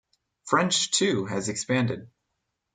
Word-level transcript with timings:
French 0.45 0.89
too 0.89 1.27
has 1.27 1.47
expanded. 1.47 2.09